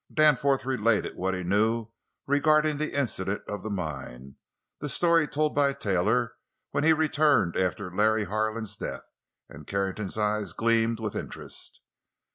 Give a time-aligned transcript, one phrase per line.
[0.11, 1.89] Danforth related what he knew
[2.25, 6.33] regarding the incident of the mine—the story told by Taylor
[6.71, 11.81] when he returned after Larry Harlan's death—and Carrington's eyes gleamed with interest.